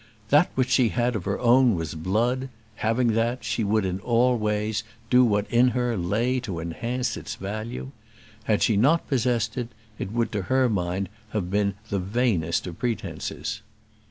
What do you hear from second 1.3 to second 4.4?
own was blood; having that, she would in all